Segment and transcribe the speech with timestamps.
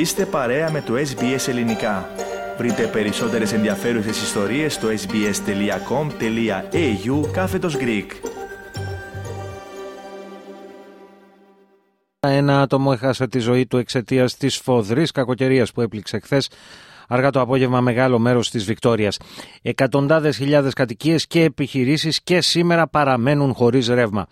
[0.00, 2.08] Είστε παρέα με το SBS Ελληνικά.
[2.58, 5.30] Βρείτε περισσότερες ενδιαφέρουσες ιστορίες στο sbs.com.au
[7.32, 8.06] κάθετος Greek.
[12.20, 16.50] Ένα άτομο έχασε τη ζωή του εξαιτίας της φοδρής κακοκαιρίας που έπληξε χθες
[17.10, 19.18] αργά το απόγευμα μεγάλο μέρος της Βικτόριας.
[19.62, 24.26] Εκατοντάδες χιλιάδες κατοικίες και επιχειρήσεις και σήμερα παραμένουν χωρίς ρεύμα.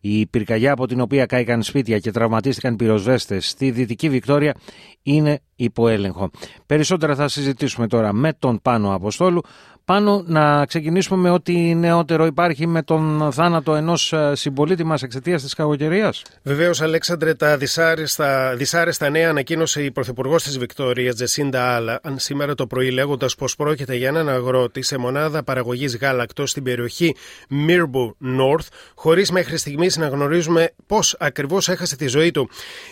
[0.00, 4.54] Η πυρκαγιά από την οποία κάηκαν σπίτια και τραυματίστηκαν πυροσβέστες στη Δυτική Βικτόρια
[5.02, 6.30] είναι υπό έλεγχο.
[6.66, 9.40] Περισσότερα θα συζητήσουμε τώρα με τον Πάνο Αποστόλου
[9.84, 15.42] πάνω να ξεκινήσουμε με ό,τι νεότερο υπάρχει με τον θάνατο ενός ε, συμπολίτη μας εξαιτίας
[15.42, 16.22] της κακοκαιρίας.
[16.42, 22.66] Βεβαίως, Αλέξανδρε, τα δυσάρεστα, δυσάρεστα νέα ανακοίνωσε η Πρωθυπουργός της Βικτωρία, Τζεσίντα Άλλα, σήμερα το
[22.66, 27.14] πρωί, λέγοντας πως πρόκειται για έναν αγρότη σε μονάδα παραγωγής γάλακτος στην περιοχή
[27.50, 32.48] Mirbu North, χωρίς μέχρι στιγμής να γνωρίζουμε πώς ακριβώς έχασε τη ζωή του.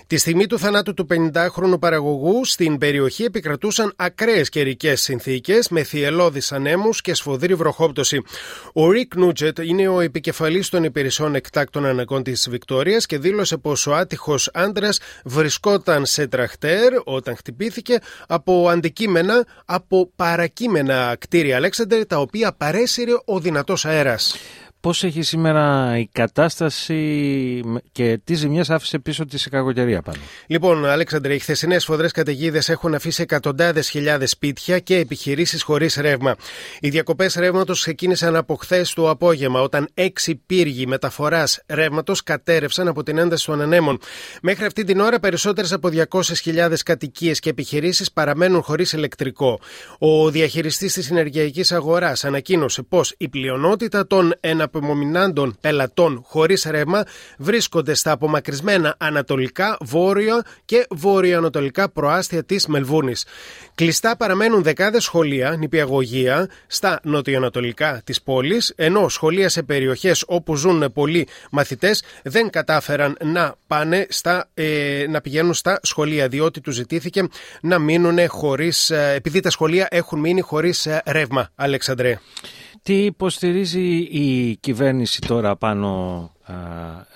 [0.07, 6.53] Τη στιγμή του θανάτου του 50χρονου παραγωγού στην περιοχή επικρατούσαν ακραίες καιρικές συνθήκες με θυελώδεις
[6.53, 8.23] ανέμους και σφοδρή βροχόπτωση.
[8.73, 13.87] Ο Ρικ Νούτζετ είναι ο επικεφαλής των υπηρεσιών εκτάκτων αναγκών της Βικτόριας και δήλωσε πως
[13.87, 22.17] ο άτυχος άντρας βρισκόταν σε τραχτέρ όταν χτυπήθηκε από αντικείμενα από παρακείμενα κτίρια Αλέξανδρ τα
[22.19, 24.37] οποία παρέσυρε ο δυνατός αέρας.
[24.81, 26.97] Πώς έχει σήμερα η κατάσταση
[27.93, 32.95] και τι ζημιές άφησε πίσω τη κακοκαιρία πάνω; Λοιπόν, Αλέξανδρε, οι χθεσινές φοδρές καταιγίδες έχουν
[32.95, 36.37] αφήσει εκατοντάδες χιλιάδες σπίτια και επιχειρήσεις χωρίς ρεύμα.
[36.81, 43.03] Οι διακοπές ρεύματος ξεκίνησαν από χθες το απόγευμα, όταν έξι πύργοι μεταφοράς ρεύματος κατέρευσαν από
[43.03, 43.99] την ένταση των ανέμων.
[44.43, 49.61] Μέχρι αυτή την ώρα, περισσότερες από 200.000 κατοικίες και επιχειρήσεις παραμένουν χωρίς ηλεκτρικό.
[49.99, 54.35] Ο διαχειριστής της ενεργειακής αγοράς ανακοίνωσε πως η πλειονότητα των
[54.79, 57.05] απομομινάντων πελατών χωρίς ρεύμα
[57.39, 63.13] βρίσκονται στα απομακρυσμένα ανατολικά, βόρεια και βορειοανατολικά προάστια της Μελβούρνη.
[63.75, 70.93] Κλειστά παραμένουν δεκάδες σχολεία, νηπιαγωγεία στα νοτιοανατολικά της πόλης, ενώ σχολεία σε περιοχές όπου ζουν
[70.93, 77.29] πολλοί μαθητές δεν κατάφεραν να πάνε στα, ε, να πηγαίνουν στα σχολεία, διότι τους ζητήθηκε
[77.61, 82.19] να μείνουν χωρίς, ε, επειδή τα σχολεία έχουν μείνει χωρίς ε, ρεύμα, Αλεξανδρέ.
[82.83, 86.33] Τι υποστηρίζει η κυβέρνηση τώρα πάνω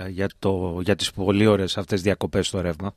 [0.08, 2.94] για, το, για τις πολύ ώρες αυτές διακοπές στο ρεύμα;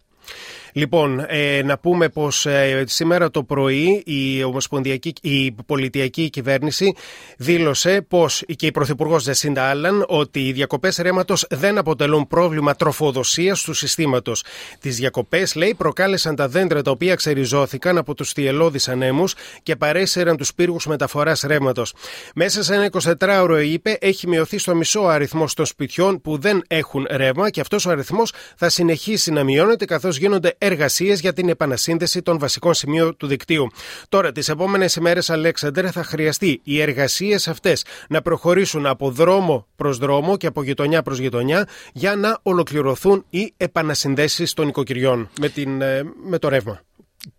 [0.77, 6.95] Λοιπόν, ε, να πούμε πως ε, σήμερα το πρωί η, ομοσπονδιακή, η πολιτιακή κυβέρνηση
[7.38, 13.61] δήλωσε πως και η Πρωθυπουργός Ζεσίντα Άλλαν ότι οι διακοπές ρέματος δεν αποτελούν πρόβλημα τροφοδοσίας
[13.61, 14.43] του συστήματος.
[14.79, 20.37] Τις διακοπές, λέει, προκάλεσαν τα δέντρα τα οποία ξεριζώθηκαν από τους θυελώδεις ανέμους και παρέσυραν
[20.37, 21.93] τους πύργους μεταφοράς ρέματος.
[22.35, 22.89] Μέσα σε ένα
[23.19, 27.85] 24ωρο, είπε, έχει μειωθεί στο μισό αριθμός των σπιτιών που δεν έχουν ρεύμα και αυτός
[27.85, 33.17] ο αριθμός θα συνεχίσει να μειώνεται καθώς γίνονται εργασίες για την επανασύνδεση των βασικών σημείων
[33.17, 33.67] του δικτύου.
[34.09, 39.97] Τώρα, τις επόμενες ημέρες, Αλέξανδρ, θα χρειαστεί οι εργασίες αυτές να προχωρήσουν από δρόμο προς
[39.97, 45.81] δρόμο και από γειτονιά προς γειτονιά για να ολοκληρωθούν οι επανασυνδέσεις των οικοκυριών με, την,
[45.81, 46.81] ε, με το ρεύμα.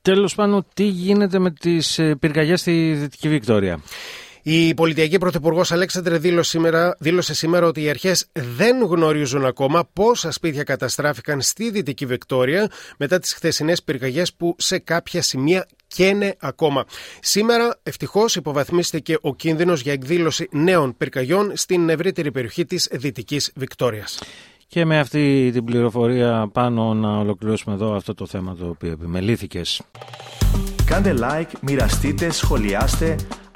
[0.03, 3.81] Τέλος πάνω, τι γίνεται με τις ε, πυρκαγιές στη Δυτική Βικτόρια;
[4.43, 10.31] Η πολιτιακή πρωθυπουργός Αλέξανδρε δήλωσε σήμερα, δήλωσε σήμερα ότι οι αρχές δεν γνωρίζουν ακόμα πόσα
[10.31, 16.84] σπίτια καταστράφηκαν στη Δυτική Βικτόρια μετά τις χθεσινές πυρκαγιές που σε κάποια σημεία καίνε ακόμα.
[17.21, 24.19] Σήμερα, ευτυχώς, υποβαθμίστηκε ο κίνδυνος για εκδήλωση νέων πυρκαγιών στην ευρύτερη περιοχή της Δυτικής Βικτόριας.
[24.66, 29.82] Και με αυτή την πληροφορία πάνω να ολοκληρώσουμε εδώ αυτό το θέμα το οποίο επιμελήθηκες.
[30.84, 33.16] Κάντε like, μοιραστείτε, σχολιάστε,